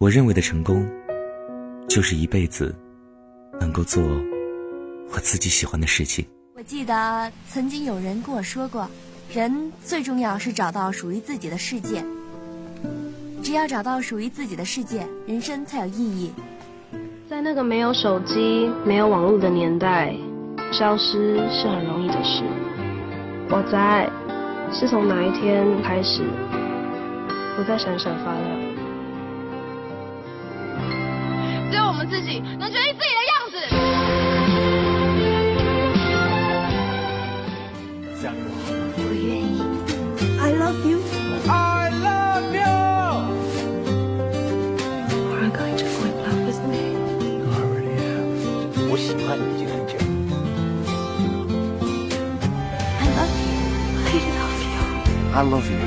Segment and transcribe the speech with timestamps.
[0.00, 0.88] 我认为的成功，
[1.86, 2.74] 就是一辈子
[3.60, 4.02] 能够做
[5.12, 6.24] 我自己喜欢的事情。
[6.56, 8.88] 我记得曾经有人跟我说过，
[9.30, 12.02] 人最重要是找到属于自己的世界。
[13.42, 16.32] 只要找到属于自己的世界，人生才有意义。
[17.28, 20.14] 在那个没有手机、没有网络的年代，
[20.72, 22.42] 消失是很容易的事。
[23.50, 24.08] 我在，
[24.72, 26.22] 是从哪一天开始，
[27.54, 28.69] 不再闪闪发亮？
[32.09, 33.55] 自己能决定自己的样子。
[38.21, 38.37] 加油！
[38.97, 39.45] 我愿意。
[40.39, 40.99] I love you.
[41.47, 42.69] I love you.
[45.31, 46.81] Are you going to fall in love with me?
[47.23, 48.27] You already have.
[48.89, 49.93] 我喜欢你已经很久。
[52.99, 53.53] I love you.
[54.05, 54.79] I love you.
[55.33, 55.79] I love you.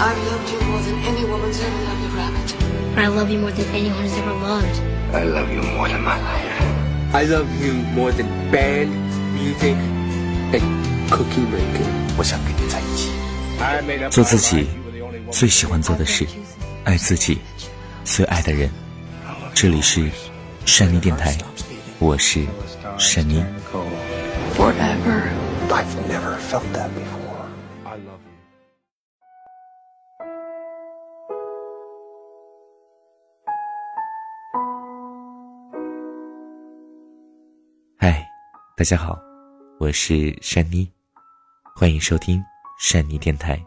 [0.00, 2.48] I've loved you more than any woman's ever loved a rabbit.
[2.96, 4.83] I love you more than anyone has ever loved.
[5.15, 7.13] I love you more than my life.
[7.13, 8.91] I love you more than band,
[9.33, 9.77] music,
[10.51, 11.87] and cookie making.
[12.17, 13.11] 我想跟你在一起。
[13.61, 16.27] I made up 做自己 mind you were the only one 最喜欢做的事，
[16.83, 17.37] 爱自己
[18.03, 18.69] 最爱的人。
[19.53, 20.11] 这里是
[20.65, 21.33] 善妮电台，
[21.99, 22.45] 我是
[22.97, 23.41] 善妮。
[24.57, 25.29] Forever.
[25.69, 27.24] I've never felt that before.
[38.77, 39.17] 大家好，
[39.79, 40.85] 我是珊妮，
[41.77, 42.43] 欢迎收听
[42.77, 43.57] 珊妮电台。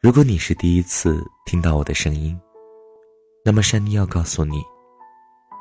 [0.00, 2.34] 如果你是第一次听到我的声音，
[3.44, 4.62] 那么珊妮要告诉你，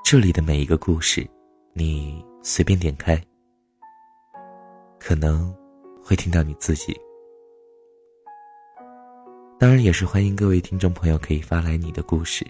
[0.02, 1.30] 这里的每一个故事，
[1.74, 3.22] 你随便点开，
[4.98, 5.54] 可能
[6.02, 6.98] 会听到你自己。
[9.60, 12.50] 当然，也是欢迎各位听众朋友可以发来你的故事，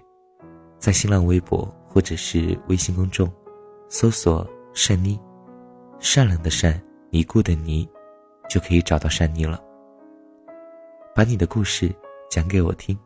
[0.77, 3.27] 在新浪微博或者是微信公众。
[3.93, 5.19] 搜索“善妮”，
[6.00, 7.87] 善良的善，尼姑的尼，
[8.49, 9.61] 就可以找到善妮了。
[11.14, 11.93] 把你的故事
[12.30, 12.98] 讲给我听。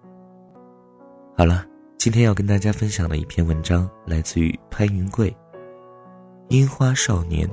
[1.38, 1.66] 好了，
[1.98, 5.32] 今天要跟大家分享的一篇文章来自于潘云贵，
[6.50, 7.48] 《樱花少年》。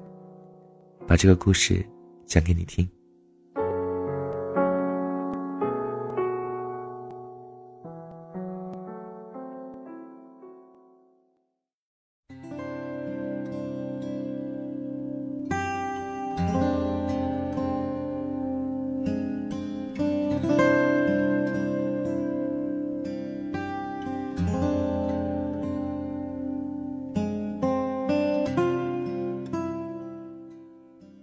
[1.06, 1.84] 把这个故事
[2.26, 2.88] 讲给你听。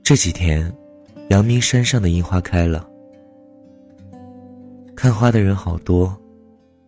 [0.07, 0.73] 这几天，
[1.31, 2.89] 阳明山上的樱花开了，
[4.95, 6.17] 看花的人好多，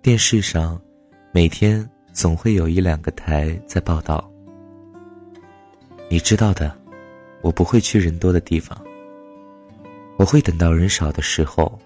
[0.02, 0.80] 电视上
[1.34, 4.32] 每天总会有一两个台在报道。
[6.10, 6.74] 你知道的，
[7.42, 8.82] 我不会去人多的地方，
[10.16, 11.78] 我会等到人少的时候，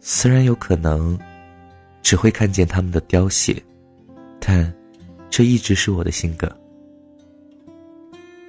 [0.00, 1.18] 虽然有可能
[2.00, 3.62] 只会看见他们的凋谢，
[4.40, 4.74] 但
[5.28, 6.50] 这一直是我的性格。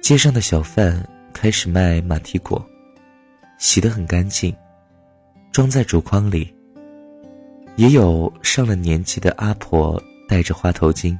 [0.00, 1.06] 街上的小贩。
[1.36, 2.66] 开始卖马蹄果，
[3.58, 4.56] 洗得很干净，
[5.52, 6.50] 装在竹筐里。
[7.76, 11.14] 也有上了年纪的阿婆戴着花头巾，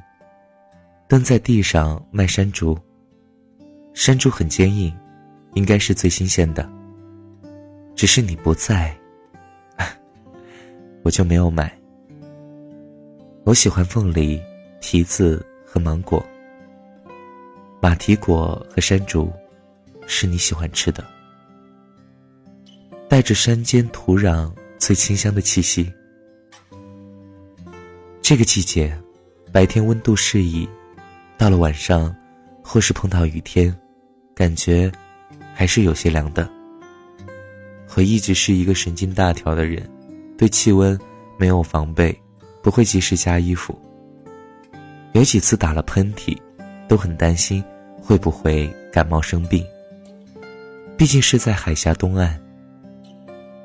[1.07, 2.75] 蹲在地上卖山竹。
[3.93, 4.91] 山竹很坚硬，
[5.53, 6.67] 应该是最新鲜的。
[7.95, 8.91] 只是你不在，
[11.05, 11.71] 我就没有买。
[13.43, 14.41] 我喜欢凤梨、
[14.81, 16.25] 提子和芒果，
[17.79, 19.31] 马蹄果和山竹。
[20.07, 21.05] 是你喜欢吃的，
[23.07, 25.91] 带着山间土壤最清香的气息。
[28.21, 28.97] 这个季节，
[29.51, 30.67] 白天温度适宜，
[31.37, 32.15] 到了晚上，
[32.63, 33.77] 或是碰到雨天，
[34.33, 34.91] 感觉
[35.53, 36.49] 还是有些凉的。
[37.95, 39.89] 我一直是一个神经大条的人，
[40.37, 40.97] 对气温
[41.37, 42.17] 没有防备，
[42.61, 43.77] 不会及时加衣服。
[45.13, 46.37] 有几次打了喷嚏，
[46.87, 47.63] 都很担心
[47.99, 49.65] 会不会感冒生病。
[50.97, 52.35] 毕竟是在海峡东岸，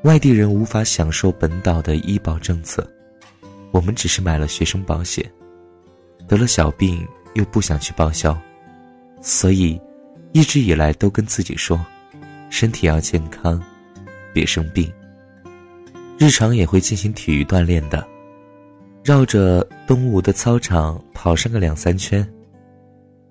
[0.03, 2.87] 外地人无法享受本岛的医保政策。
[3.71, 5.25] 我们只是买了学生保险，
[6.29, 8.39] 得了小病又不想去报销，
[9.23, 9.81] 所以
[10.33, 11.83] 一直以来都跟自己说，
[12.51, 13.59] 身体要健康，
[14.35, 14.93] 别生病。
[16.19, 18.07] 日常也会进行体育锻炼的，
[19.03, 22.29] 绕着东吴的操场跑上个两三圈。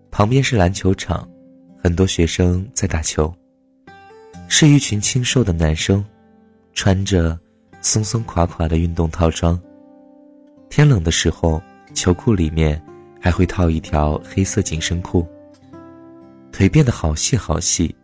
[0.10, 1.30] 旁边是篮球场，
[1.82, 3.32] 很多学生在打球。
[4.54, 6.04] 是一群清瘦的男生，
[6.74, 7.40] 穿着
[7.80, 9.58] 松松垮垮的运动套装，
[10.70, 11.64] 天冷的时候，
[11.94, 12.80] 球裤里面
[13.18, 15.26] 还会套一条黑色紧身裤。
[16.52, 17.96] 腿变得好细好细，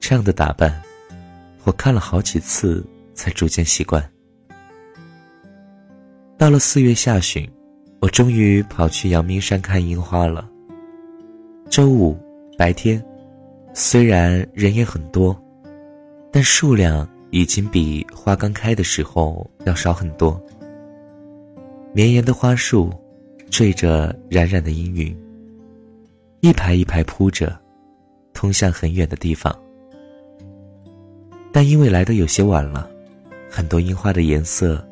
[0.00, 0.82] 这样的打扮，
[1.64, 4.02] 我看了好几次才逐渐习惯。
[6.38, 7.46] 到了四月下旬，
[8.00, 10.48] 我终于跑去阳明山看樱花了。
[11.68, 12.18] 周五
[12.56, 13.04] 白天，
[13.74, 15.38] 虽然人也很多，
[16.32, 20.42] 但数量已经比花刚开的时候要少很多。
[21.92, 22.90] 绵延的花树，
[23.50, 25.14] 缀着冉冉的阴云，
[26.40, 27.54] 一排一排铺着，
[28.32, 29.54] 通向很远的地方。
[31.52, 32.90] 但因为来的有些晚了，
[33.50, 34.82] 很多樱花的颜色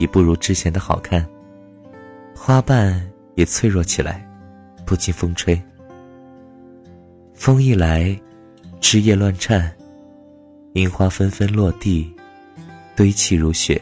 [0.00, 1.24] 已不如之前的好看，
[2.34, 4.28] 花瓣也脆弱起来，
[4.84, 5.60] 不经风吹。
[7.34, 8.20] 风一来，
[8.80, 9.72] 枝叶乱颤，
[10.78, 12.08] 樱花纷纷落地，
[12.94, 13.80] 堆砌如雪。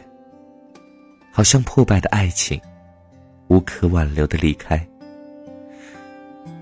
[1.31, 2.59] 好像破败的爱情，
[3.47, 4.85] 无可挽留的离开。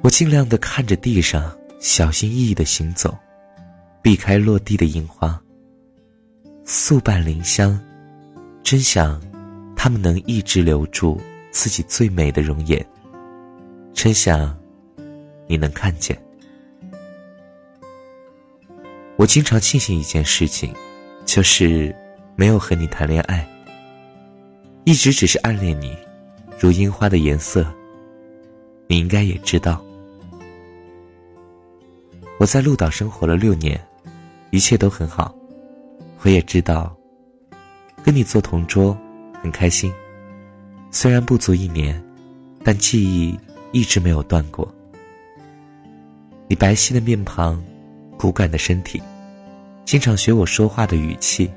[0.02, 3.18] 我尽量的看着地上，小心翼翼的行走，
[4.02, 5.42] 避开落地的樱花。
[6.66, 7.80] 素瓣林香，
[8.62, 9.22] 真想，
[9.76, 11.22] 他们能一直留住
[11.52, 12.86] 自己最美的容颜。
[13.94, 14.54] 真想，
[15.48, 16.25] 你能看见。
[19.18, 20.74] 我经常庆幸一件事情，
[21.26, 21.96] 就是
[22.36, 23.48] 没有和你谈恋爱。
[24.84, 25.98] 一直只是暗恋你，
[26.60, 27.66] 如樱花的颜色。
[28.88, 29.84] 你应该也知道，
[32.38, 33.80] 我在鹿岛生活了六年，
[34.52, 35.34] 一切都很好。
[36.22, 36.96] 我也知道，
[38.04, 38.96] 跟你做同桌
[39.42, 39.92] 很开心。
[40.92, 42.00] 虽然不足一年，
[42.64, 43.40] 但记忆
[43.72, 44.72] 一直没有断过。
[46.48, 47.64] 你白皙的面庞，
[48.18, 49.02] 骨感的身体，
[49.86, 51.52] 经常学我说话的语气，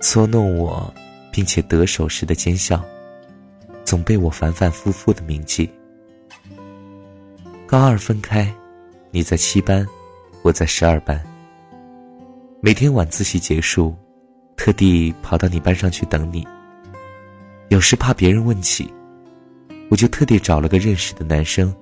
[0.00, 0.92] 搓弄我。
[1.34, 2.84] 并且得手时的奸笑，
[3.86, 5.66] 总被我反反复复的铭记。
[7.66, 8.54] 高二分开，
[9.10, 9.88] 你在七班，
[10.42, 11.18] 我在十二班。
[12.60, 13.96] 每天晚自习结束，
[14.58, 16.46] 特地跑到你班上去等你。
[17.70, 18.92] 有时怕别人问起，
[19.88, 21.74] 我就特地找了个认识的男生，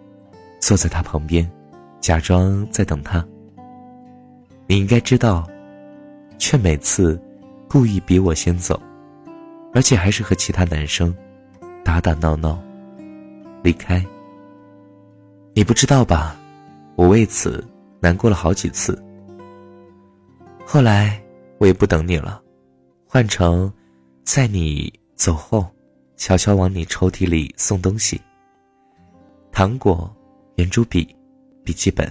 [0.61, 1.51] 坐在他旁边，
[2.01, 3.27] 假装在等他。
[4.71, 5.51] 你应该知道，
[6.39, 7.21] 却每次
[7.69, 8.81] 故意比我先走。
[9.75, 11.13] 而且还是和其他男生
[11.85, 12.57] 打打闹闹，
[13.65, 14.01] 离开。
[15.55, 16.37] 你不知道吧？
[16.95, 17.67] 我为此
[17.99, 18.97] 难过了好几次。
[20.65, 21.21] 后来
[21.59, 22.41] 我也不等你了，
[23.09, 23.73] 换成
[24.23, 25.69] 在你走后，
[26.17, 28.21] 悄悄往你抽屉里送东西：
[29.51, 30.09] 糖果、
[30.55, 31.13] 圆珠笔、
[31.65, 32.09] 笔记本，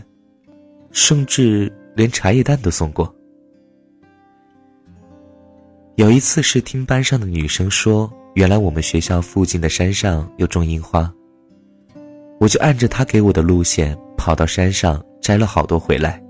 [0.92, 3.14] 甚至连茶叶蛋都送过。
[5.96, 11.14] 有一次是听班上的女生说，原来我们学校附近的山上有种樱花。
[12.40, 16.24] 我就按着她给我的路线跑到山上摘了好多回来，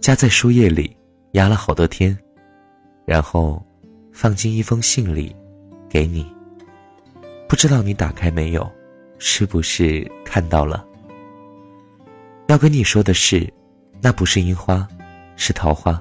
[0.00, 0.96] 夹在书页里
[1.32, 2.16] 压了好多天，
[3.04, 3.62] 然后
[4.14, 5.36] 放进一封信里，
[5.90, 6.26] 给你。
[7.46, 8.66] 不知道你打开没有，
[9.18, 10.82] 是不是看到了？
[12.46, 13.46] 要跟你说的是，
[14.04, 14.86] 那不是樱花，
[15.34, 15.98] 是桃花。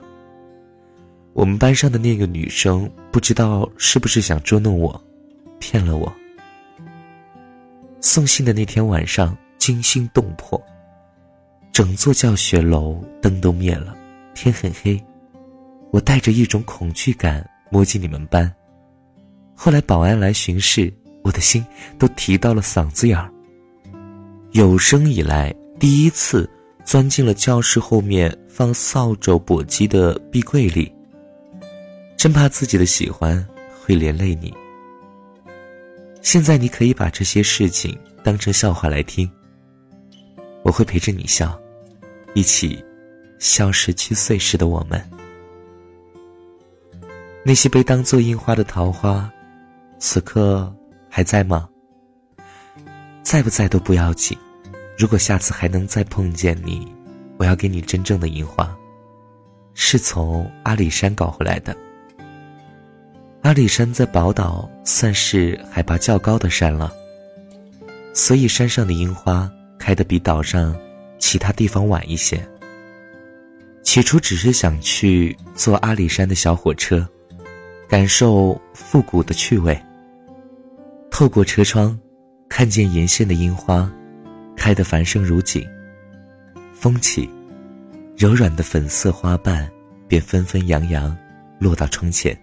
[1.32, 5.02] 我们班上的那个女生不知道是不是想捉弄我，
[5.58, 6.14] 骗了我。
[8.02, 10.62] 送信的那天晚上惊心动魄，
[11.72, 13.96] 整座教学楼灯都灭了，
[14.34, 15.02] 天很黑，
[15.90, 18.54] 我带着一种恐惧感摸进你们班。
[19.56, 20.94] 后来保安来巡视，
[21.24, 21.66] 我的心
[21.98, 23.32] 都提到了嗓子眼儿。
[24.52, 26.50] 有生以来第一次
[26.86, 30.94] 钻进了教室后面放扫帚簸箕的壁柜里。
[32.18, 33.46] 真怕自己的喜欢
[33.82, 34.54] 会连累你。
[36.22, 39.30] 现在你可以把这些事情当成笑话来听。
[40.64, 41.60] 我会陪着你笑，
[42.34, 42.82] 一起
[43.40, 45.04] 笑十七岁时的我们。
[47.44, 49.30] 那些被当做樱花的桃花，
[50.00, 50.74] 此刻
[51.10, 51.68] 还在吗？
[53.22, 54.38] 在不在都不要紧。
[54.98, 56.88] 如果下次还能再碰见你，
[57.38, 58.76] 我要给你真正的樱花，
[59.74, 61.76] 是从阿里山搞回来的。
[63.42, 66.94] 阿里山在宝岛算是海拔较高的山了，
[68.14, 70.76] 所以山上的樱花开得比岛上
[71.20, 72.42] 其他地方晚一些。
[73.84, 77.06] 起初只是想去坐阿里山的小火车，
[77.90, 79.78] 感受复古的趣味。
[81.12, 82.00] 透过车窗，
[82.48, 83.92] 看见沿线的樱花
[84.56, 85.68] 开得繁盛如锦，
[86.74, 87.30] 风起，
[88.18, 89.70] 柔软的粉色花瓣
[90.08, 91.16] 便纷纷扬扬
[91.60, 92.38] 落到窗前。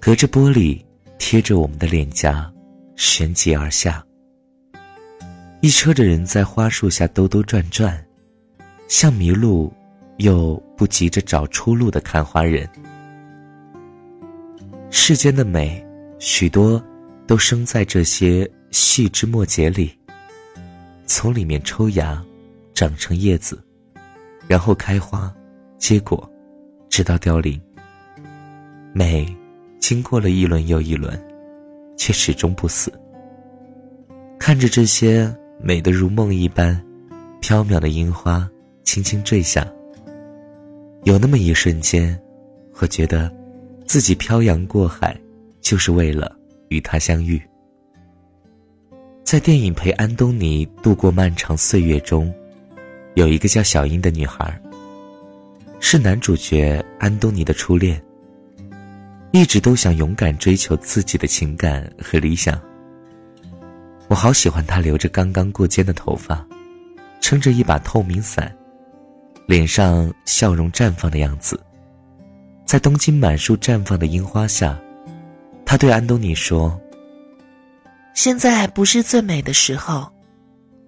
[0.00, 0.80] 隔着玻璃，
[1.18, 2.50] 贴着我们的脸颊，
[2.96, 4.04] 旋即而下。
[5.60, 8.00] 一车的人在花树下兜兜转转，
[8.86, 9.72] 像迷路
[10.18, 12.68] 又不急着找出路的看花人。
[14.90, 15.84] 世间的美，
[16.20, 16.80] 许多
[17.26, 19.97] 都生在这些细枝末节里，
[21.08, 22.22] 从里面抽芽，
[22.74, 23.58] 长成叶子，
[24.46, 25.34] 然后开花、
[25.78, 26.30] 结果，
[26.90, 27.58] 直到凋零。
[28.92, 29.26] 美，
[29.80, 31.18] 经过了一轮又一轮，
[31.96, 32.92] 却始终不死。
[34.38, 36.78] 看着这些美得如梦一般、
[37.40, 38.48] 飘渺的樱花
[38.84, 39.66] 轻轻坠下，
[41.04, 42.16] 有那么一瞬间，
[42.80, 43.32] 我觉得，
[43.86, 45.18] 自己漂洋过海，
[45.62, 46.36] 就是为了
[46.68, 47.40] 与他相遇。
[49.30, 52.32] 在电影《陪安东尼度过漫长岁月》中，
[53.12, 54.58] 有一个叫小英的女孩，
[55.80, 58.02] 是男主角安东尼的初恋。
[59.30, 62.58] 一直都想勇敢追求自己的情感和理想。
[64.08, 66.42] 我好喜欢她留着刚刚过肩的头发，
[67.20, 68.50] 撑着一把透明伞，
[69.44, 71.60] 脸上笑容绽放的样子。
[72.64, 74.80] 在东京满树绽放的樱花下，
[75.66, 76.80] 他对安东尼说
[78.18, 80.04] ：“现在不是最美的时候，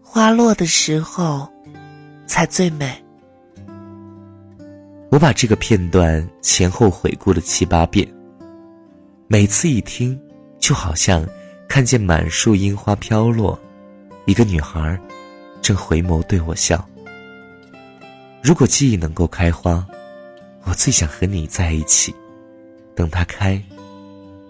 [0.03, 1.49] 花落的时候，
[2.27, 2.93] 才最美。”
[5.13, 8.05] 我把这个片段前后回顾了七八遍。
[9.29, 10.21] 每次一听，
[10.59, 11.25] 就好像
[11.69, 13.57] 看见满树樱花飘落，
[14.25, 14.99] 一个女孩
[15.63, 16.85] 正回眸对我笑。
[18.43, 19.87] 如果记忆能够开花，
[20.65, 22.13] 我最想和你在一起，
[22.97, 23.63] 等它开，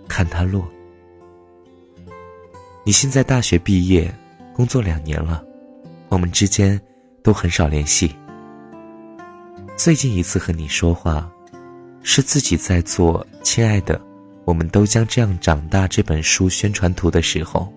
[0.08, 0.66] 看它落。
[2.82, 4.10] 你现在大学毕业，
[4.54, 5.44] 工作两年了，
[6.08, 6.80] 我们之间
[7.22, 8.16] 都很少联系。
[9.76, 11.30] 最近一次和你说话，
[12.02, 13.98] 是自己在做《亲爱的》。
[14.46, 15.86] 我们都将这样长大。
[15.86, 17.70] 这本书宣传图的时候，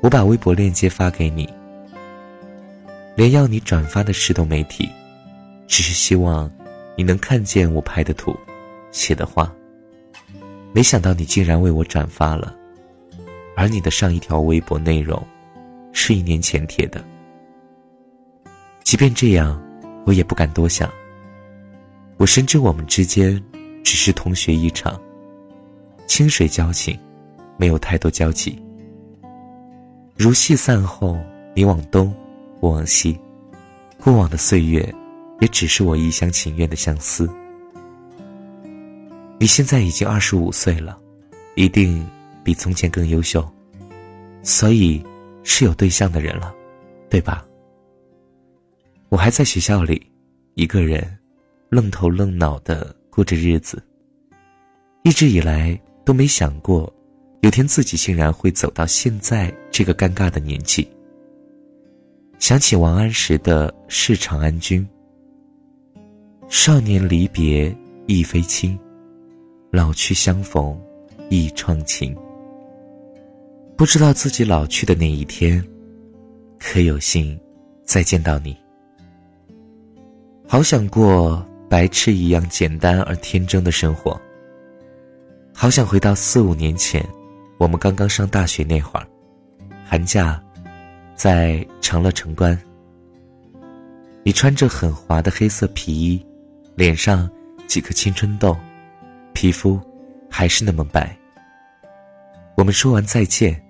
[0.00, 1.52] 我把微博链接发给你，
[3.16, 4.88] 连要你转发的事都没提，
[5.66, 6.48] 只是希望
[6.96, 8.34] 你能看见我拍的图、
[8.92, 9.52] 写的话。
[10.72, 12.54] 没想到你竟然为我转发了，
[13.56, 15.20] 而你的上一条微博内容
[15.92, 17.02] 是一年前贴的。
[18.84, 19.60] 即便这样，
[20.04, 20.88] 我也不敢多想。
[22.18, 23.42] 我深知我们之间
[23.82, 25.00] 只是同学一场。
[26.06, 26.96] 清水交情，
[27.56, 28.62] 没有太多交集。
[30.16, 31.18] 如戏散后，
[31.54, 32.14] 你往东，
[32.60, 33.18] 我往西，
[33.98, 34.94] 过往的岁月，
[35.40, 37.28] 也只是我一厢情愿的相思。
[39.38, 40.96] 你现在已经二十五岁了，
[41.56, 42.06] 一定
[42.46, 43.44] 比从前更优秀，
[44.44, 45.04] 所以
[45.42, 46.54] 是有对象的人了，
[47.10, 47.44] 对吧？
[49.08, 50.00] 我还在学校里，
[50.54, 51.18] 一个人，
[51.70, 53.82] 愣头愣脑的过着日子。
[55.02, 55.76] 一直以来。
[56.06, 56.94] 都没想过，
[57.40, 60.88] 有天自己竟然会走到现在这个尴尬的年纪。
[62.38, 64.88] 想起王安石的《世长安君》
[66.48, 67.76] ：“少年离别
[68.06, 68.78] 亦非轻，
[69.72, 70.80] 老去相逢
[71.28, 72.16] 亦创情。”
[73.76, 75.62] 不知道自己老去的那一天，
[76.58, 77.38] 可有幸
[77.84, 78.56] 再见到你。
[80.48, 84.18] 好想过白痴一样简单而天真的生活。
[85.52, 87.06] 好想回到四五年前，
[87.58, 89.06] 我们刚刚上大学那会儿，
[89.84, 90.42] 寒假，
[91.14, 92.58] 在长乐城关。
[94.22, 96.26] 你穿着很滑的黑色皮衣，
[96.76, 97.30] 脸上
[97.66, 98.56] 几颗青春痘，
[99.34, 99.78] 皮肤
[100.30, 101.14] 还是那么白。
[102.56, 103.62] 我们说完再见，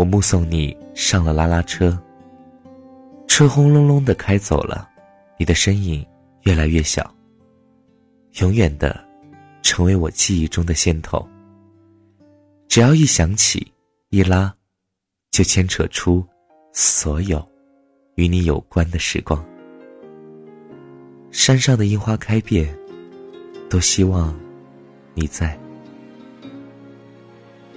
[0.00, 1.94] 我目送你上了拉拉车，
[3.28, 4.88] 车轰隆隆的开走了，
[5.38, 6.02] 你的身影
[6.44, 7.14] 越来越小，
[8.40, 8.98] 永远的。
[9.62, 11.28] 成为我记忆中的线头。
[12.66, 13.70] 只要一想起，
[14.08, 14.54] 一拉，
[15.30, 16.24] 就牵扯出
[16.72, 17.46] 所有
[18.14, 19.44] 与你有关的时光。
[21.30, 22.74] 山上的樱花开遍，
[23.68, 24.34] 都希望
[25.12, 25.60] 你在。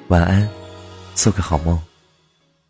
[0.07, 0.47] 晚安，
[1.15, 1.77] 做个好梦。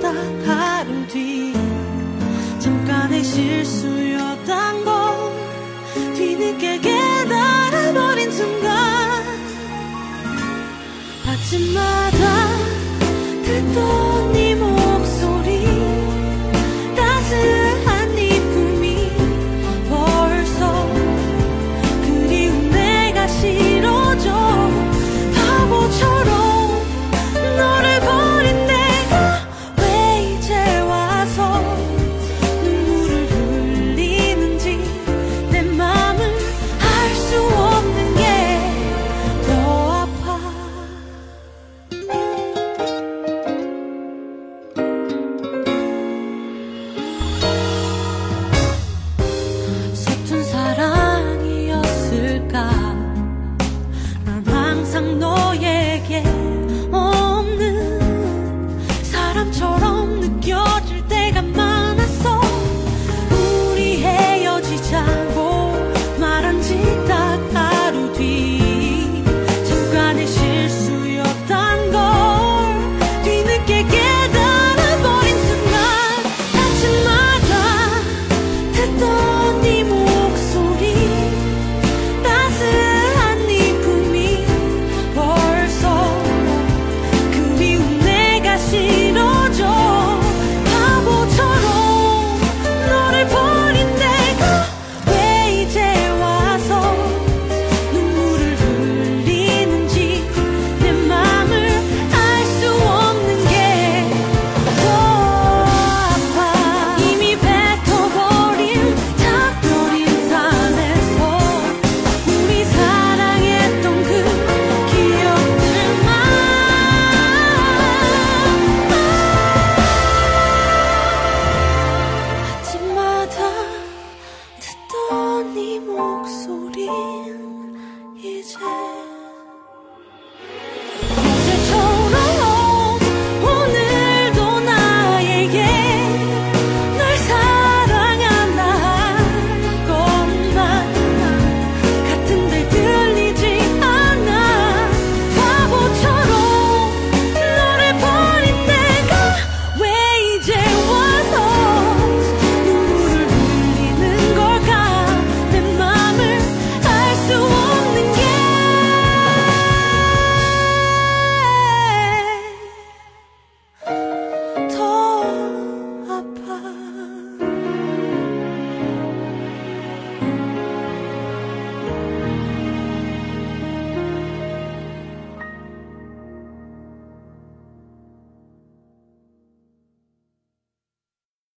[0.00, 0.14] 딱
[0.46, 1.52] 하루 뒤
[2.58, 4.94] 잠깐의 실수였단 걸
[6.14, 9.22] 뒤늦게 깨달아버린 순간
[11.26, 12.48] 아침마다
[13.44, 14.07] 듣던